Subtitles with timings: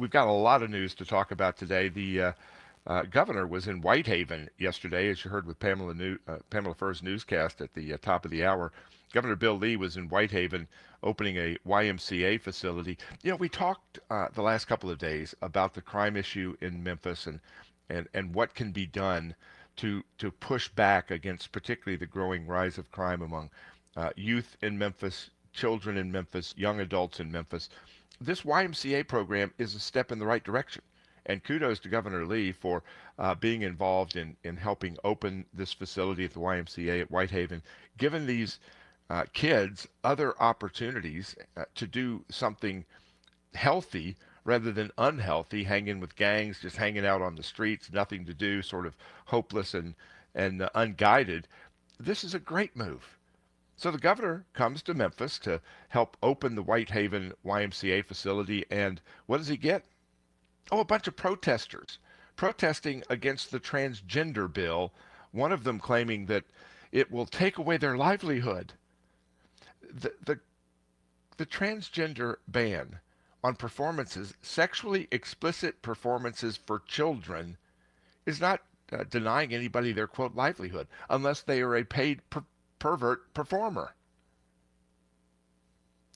[0.00, 1.90] we've got a lot of news to talk about today.
[1.90, 2.32] The uh,
[2.86, 7.02] uh, governor was in Whitehaven yesterday, as you heard with Pamela, New, uh, Pamela Furr's
[7.02, 8.72] newscast at the uh, top of the hour.
[9.12, 10.68] Governor Bill Lee was in Whitehaven
[11.02, 12.96] opening a YMCA facility.
[13.22, 17.26] You know, we talked the last couple of days about the crime issue in Memphis
[17.26, 17.40] and,
[17.90, 19.34] and, and what can be done
[19.76, 23.50] to, to push back against particularly the growing rise of crime among
[23.96, 27.68] uh, youth in Memphis, children in Memphis, young adults in Memphis.
[28.22, 30.82] This YMCA program is a step in the right direction.
[31.24, 32.82] And kudos to Governor Lee for
[33.18, 37.62] uh, being involved in, in helping open this facility at the YMCA at Whitehaven,
[37.96, 38.58] giving these
[39.08, 42.84] uh, kids other opportunities uh, to do something
[43.54, 48.34] healthy rather than unhealthy, hanging with gangs, just hanging out on the streets, nothing to
[48.34, 49.94] do, sort of hopeless and,
[50.34, 51.48] and uh, unguided.
[51.98, 53.18] This is a great move.
[53.80, 59.38] So the governor comes to Memphis to help open the Whitehaven YMCA facility, and what
[59.38, 59.86] does he get?
[60.70, 61.98] Oh, a bunch of protesters
[62.36, 64.92] protesting against the transgender bill,
[65.32, 66.44] one of them claiming that
[66.92, 68.74] it will take away their livelihood.
[69.80, 70.40] The, the,
[71.38, 73.00] the transgender ban
[73.42, 77.56] on performances, sexually explicit performances for children,
[78.26, 78.60] is not
[78.92, 82.44] uh, denying anybody their quote livelihood unless they are a paid per-
[82.80, 83.94] pervert performer.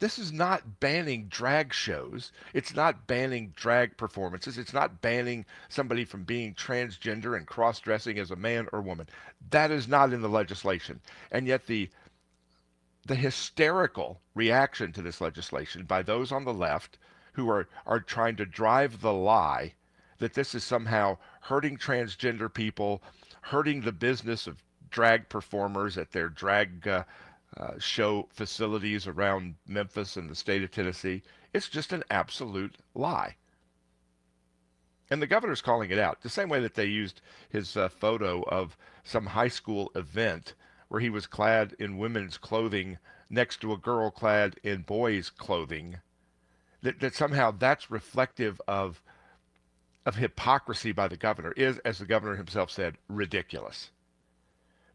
[0.01, 2.33] This is not banning drag shows.
[2.53, 4.59] It's not banning drag performances.
[4.59, 9.09] It's not banning somebody from being transgender and cross dressing as a man or woman.
[9.51, 11.01] That is not in the legislation.
[11.31, 11.89] And yet, the
[13.07, 16.98] the hysterical reaction to this legislation by those on the left
[17.35, 19.75] who are, are trying to drive the lie
[20.19, 23.03] that this is somehow hurting transgender people,
[23.42, 24.64] hurting the business of
[24.95, 27.03] drag performers at their drag uh,
[27.56, 31.20] uh, show facilities around Memphis and the state of Tennessee.
[31.53, 33.34] It's just an absolute lie.
[35.11, 38.42] And the governor's calling it out the same way that they used his uh, photo
[38.42, 40.55] of some high school event
[40.86, 42.98] where he was clad in women's clothing
[43.29, 45.97] next to a girl clad in boys' clothing.
[46.83, 49.02] That, that somehow that's reflective of
[50.07, 53.91] of hypocrisy by the governor is, as the governor himself said, ridiculous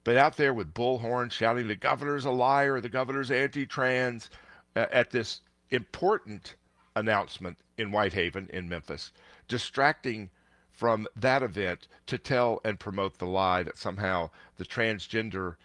[0.04, 4.30] but out there with bullhorns shouting the governor's a liar, the governor's anti-trans
[4.76, 6.56] uh, at this important
[6.96, 9.12] announcement in Whitehaven in Memphis,
[9.48, 10.30] distracting
[10.72, 15.56] from that event to tell and promote the lie that somehow the transgender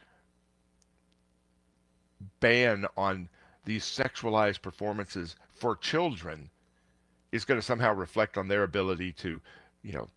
[2.41, 3.29] ban on
[3.65, 6.51] these sexualized performances for children
[7.33, 9.41] is going to somehow reflect on their ability to
[9.85, 10.09] you know,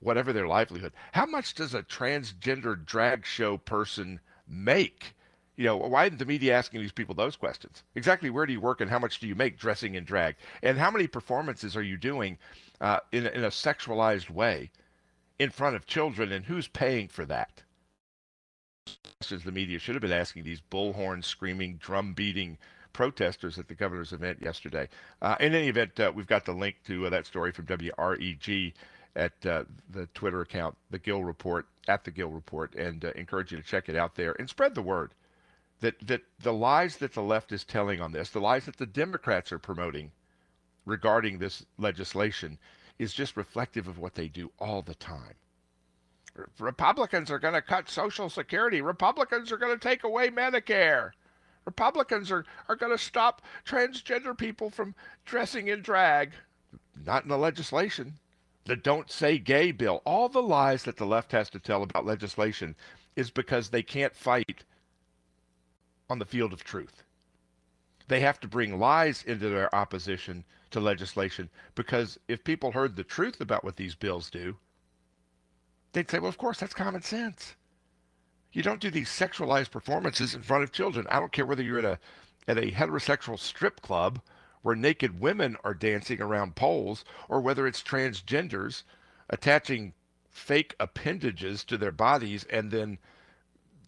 [0.00, 0.92] whatever their livelihood.
[1.12, 5.14] How much does a transgender drag show person make?
[5.56, 7.84] You know, why isn't the media asking these people those questions?
[7.94, 10.36] Exactly where do you work and how much do you make dressing in drag?
[10.62, 12.38] And how many performances are you doing
[12.80, 14.70] uh, in, in a sexualized way
[15.38, 17.62] in front of children and who's paying for that?
[19.20, 22.56] Questions the media should have been asking these bullhorn screaming, drum beating
[22.94, 24.88] protesters at the governor's event yesterday.
[25.20, 28.72] Uh, in any event, uh, we've got the link to uh, that story from WREG
[29.16, 33.52] at uh, the Twitter account, the Gill Report, at the Gill Report, and uh, encourage
[33.52, 35.12] you to check it out there and spread the word
[35.80, 38.86] that that the lies that the left is telling on this, the lies that the
[38.86, 40.12] Democrats are promoting
[40.86, 42.58] regarding this legislation,
[42.98, 45.34] is just reflective of what they do all the time.
[46.58, 48.80] Republicans are going to cut Social Security.
[48.80, 51.10] Republicans are going to take away Medicare.
[51.64, 54.94] Republicans are, are going to stop transgender people from
[55.24, 56.32] dressing in drag.
[57.04, 58.18] Not in the legislation
[58.64, 62.06] the don't say gay bill, all the lies that the left has to tell about
[62.06, 62.76] legislation
[63.16, 64.64] is because they can't fight
[66.08, 67.02] on the field of truth.
[68.08, 73.04] They have to bring lies into their opposition to legislation because if people heard the
[73.04, 74.56] truth about what these bills do,
[75.92, 77.54] they'd say, well, of course, that's common sense.
[78.52, 81.06] You don't do these sexualized performances in front of children.
[81.08, 81.98] I don't care whether you're at a
[82.48, 84.20] at a heterosexual strip club
[84.62, 88.82] where naked women are dancing around poles, or whether it's transgenders
[89.28, 89.94] attaching
[90.30, 92.98] fake appendages to their bodies and then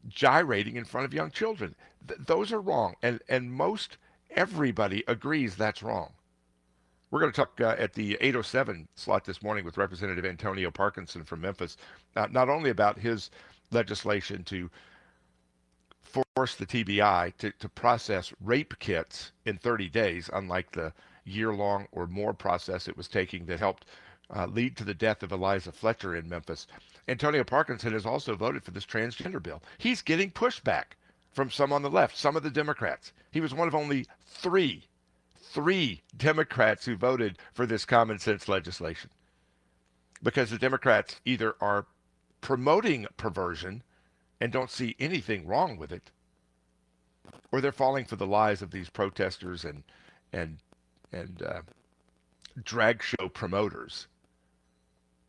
[0.09, 1.75] gyrating in front of young children.
[2.07, 3.97] Th- those are wrong, and and most
[4.31, 6.13] everybody agrees that's wrong.
[7.11, 11.25] We're going to talk uh, at the 807 slot this morning with Representative Antonio Parkinson
[11.25, 11.77] from Memphis,
[12.17, 13.31] uh, not only about his
[13.71, 14.71] legislation to
[16.13, 20.93] force the TBI to, to process rape kits in 30 days, unlike the
[21.25, 23.87] year long or more process it was taking that helped
[24.35, 26.67] uh, lead to the death of Eliza Fletcher in Memphis.
[27.09, 29.63] Antonio Parkinson has also voted for this transgender bill.
[29.79, 30.97] He's getting pushback
[31.33, 33.13] from some on the left, some of the Democrats.
[33.31, 34.87] He was one of only three,
[35.37, 39.11] three Democrats who voted for this common sense legislation.
[40.23, 41.87] Because the Democrats either are
[42.41, 43.83] promoting perversion
[44.43, 46.11] and don't see anything wrong with it,
[47.53, 49.85] or they're falling for the lies of these protesters and
[50.33, 50.59] and
[51.13, 51.61] and uh,
[52.65, 54.09] drag show promoters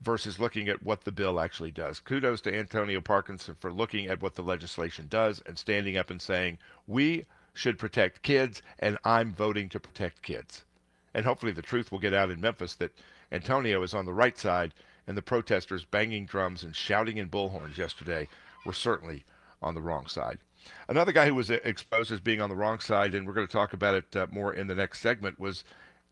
[0.02, 2.00] versus looking at what the bill actually does.
[2.00, 6.20] Kudos to Antonio Parkinson for looking at what the legislation does and standing up and
[6.20, 6.58] saying,
[6.88, 7.24] we
[7.54, 10.66] should protect kids, and I'm voting to protect kids.
[11.14, 12.98] And hopefully the truth will get out in Memphis that
[13.32, 14.74] Antonio is on the right side,
[15.06, 18.28] and the protesters banging drums and shouting in bullhorns yesterday
[18.66, 19.26] were certainly
[19.62, 20.40] on the wrong side.
[20.88, 23.52] Another guy who was exposed as being on the wrong side, and we're going to
[23.52, 25.64] talk about it uh, more in the next segment, was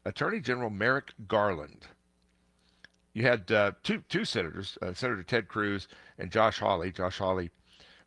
[0.05, 1.87] Attorney General Merrick Garland
[3.13, 5.87] you had uh, two two senators, uh, Senator Ted Cruz
[6.17, 6.91] and Josh Hawley.
[6.91, 7.49] Josh Hawley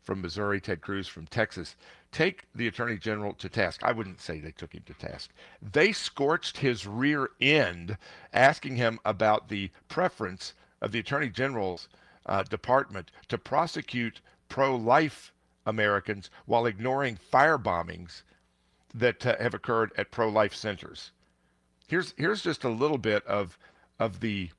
[0.02, 1.76] from Missouri, Ted Cruz from Texas.
[2.10, 3.82] Take the Attorney General to task.
[3.82, 5.30] I wouldn't say they took him to task.
[5.60, 7.98] They scorched his rear end,
[8.32, 11.88] asking him about the preference of the Attorney General's
[12.26, 15.32] uh, department to prosecute pro-life
[15.66, 18.22] Americans while ignoring fire bombings
[18.94, 21.10] that uh, have occurred at pro-life centers.
[21.88, 23.58] Here's here's just a little bit of
[23.98, 24.50] of the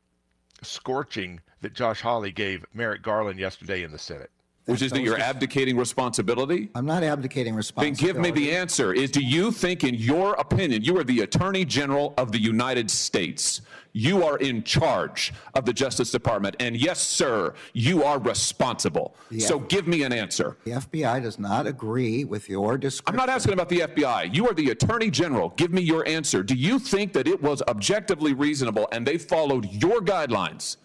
[0.61, 4.31] scorching that Josh Hawley gave Merrick Garland yesterday in the Senate.
[4.65, 6.69] Which is that you're abdicating responsibility?
[6.73, 8.03] I'm not abdicating responsibility.
[8.03, 8.93] Then give me the answer.
[8.93, 12.89] Is do you think, in your opinion, you are the Attorney General of the United
[12.89, 13.61] States?
[13.93, 16.55] You are in charge of the Justice Department.
[16.59, 19.15] And yes, sir, you are responsible.
[19.37, 20.57] So give me an answer.
[20.65, 23.19] The FBI does not agree with your description.
[23.19, 24.33] I'm not asking about the FBI.
[24.33, 25.49] You are the Attorney General.
[25.57, 26.41] Give me your answer.
[26.43, 30.77] Do you think that it was objectively reasonable and they followed your guidelines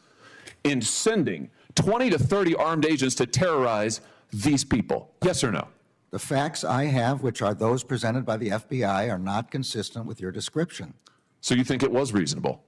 [0.65, 1.51] in sending
[1.83, 4.01] 20 to 30 armed agents to terrorize
[4.33, 5.11] these people?
[5.25, 5.69] Yes or no?
[6.11, 10.21] The facts I have, which are those presented by the FBI, are not consistent with
[10.21, 10.95] your description.
[11.41, 12.65] So you think it was reasonable?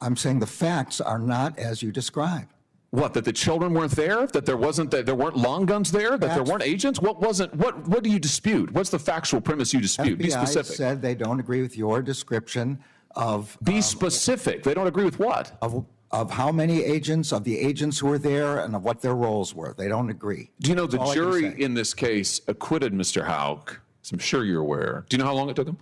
[0.00, 2.48] I'm saying the facts are not as you describe.
[2.90, 3.12] What?
[3.14, 4.26] That the children weren't there?
[4.28, 6.12] That there wasn't that there weren't long guns there?
[6.12, 7.00] That That's, there weren't agents?
[7.00, 7.54] What wasn't?
[7.54, 7.86] What?
[7.86, 8.70] What do you dispute?
[8.70, 10.18] What's the factual premise you dispute?
[10.18, 10.76] FBI Be specific.
[10.76, 12.78] said they don't agree with your description
[13.14, 13.58] of.
[13.62, 14.62] Be um, specific.
[14.62, 15.58] They don't agree with what?
[15.60, 19.14] Of of how many agents, of the agents who were there, and of what their
[19.14, 19.74] roles were.
[19.76, 20.50] They don't agree.
[20.60, 23.26] Do you know the jury in this case acquitted Mr.
[23.26, 23.80] Houck?
[24.10, 25.04] I'm sure you're aware.
[25.08, 25.78] Do you know how long it took them?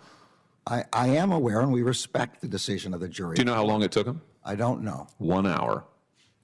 [0.67, 3.37] I, I am aware, and we respect the decision of the jury.
[3.37, 4.21] Do you know how long it took them?
[4.45, 5.07] I don't know.
[5.19, 5.85] One hour.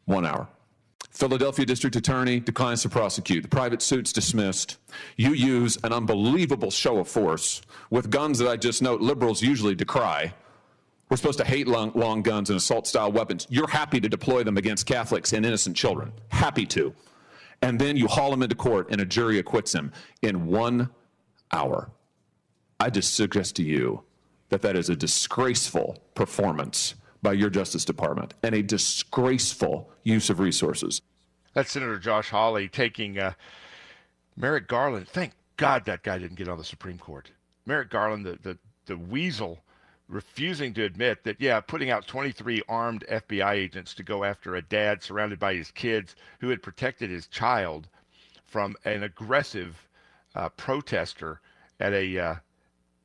[0.04, 0.46] One hour.
[1.10, 3.42] Philadelphia District Attorney declines to prosecute.
[3.42, 4.78] The private suit's dismissed.
[5.16, 9.74] You use an unbelievable show of force with guns that I just note liberals usually
[9.74, 10.32] decry
[11.12, 13.46] we're supposed to hate long, long guns and assault style weapons.
[13.50, 16.10] You're happy to deploy them against Catholics and innocent children.
[16.28, 16.94] Happy to.
[17.60, 19.92] And then you haul him into court and a jury acquits him
[20.22, 20.88] in one
[21.52, 21.90] hour.
[22.80, 24.04] I just suggest to you
[24.48, 30.40] that that is a disgraceful performance by your Justice Department and a disgraceful use of
[30.40, 31.02] resources.
[31.52, 33.34] That's Senator Josh Hawley taking uh,
[34.34, 35.08] Merrick Garland.
[35.08, 37.30] Thank God that guy didn't get on the Supreme Court.
[37.66, 39.58] Merrick Garland, the, the, the weasel
[40.12, 44.62] refusing to admit that, yeah, putting out 23 armed FBI agents to go after a
[44.62, 47.88] dad surrounded by his kids who had protected his child
[48.44, 49.88] from an aggressive
[50.34, 51.40] uh, protester
[51.80, 52.34] at a uh,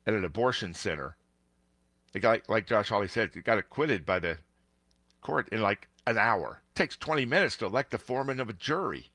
[0.06, 1.16] at an abortion center.
[2.12, 4.38] The guy, like Josh Hawley said, got acquitted by the
[5.20, 6.62] court in like an hour.
[6.72, 9.10] It takes 20 minutes to elect the foreman of a jury.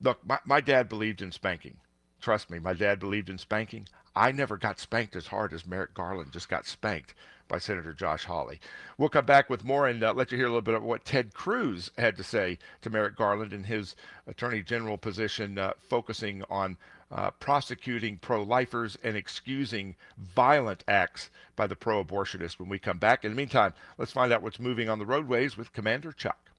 [0.00, 1.76] Look, my, my dad believed in spanking.
[2.20, 3.86] Trust me, my dad believed in spanking.
[4.14, 7.14] I never got spanked as hard as Merrick Garland just got spanked
[7.46, 8.60] by Senator Josh Hawley.
[8.96, 11.04] We'll come back with more and uh, let you hear a little bit of what
[11.04, 16.44] Ted Cruz had to say to Merrick Garland in his Attorney General position, uh, focusing
[16.48, 16.76] on
[17.10, 22.98] uh, prosecuting pro lifers and excusing violent acts by the pro abortionists when we come
[22.98, 23.24] back.
[23.24, 26.49] In the meantime, let's find out what's moving on the roadways with Commander Chuck.